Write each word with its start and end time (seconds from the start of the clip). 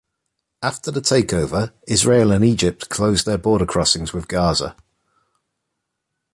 After 0.63 0.89
the 0.89 0.99
takeover, 0.99 1.73
Israel 1.87 2.31
and 2.31 2.43
Egypt 2.43 2.89
closed 2.89 3.27
their 3.27 3.37
border 3.37 3.67
crossings 3.67 4.13
with 4.13 4.27
Gaza. 4.27 4.75